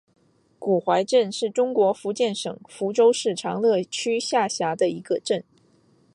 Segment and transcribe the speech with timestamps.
[0.57, 5.43] 古槐镇是中国福建省福州市长乐区下辖的一个镇。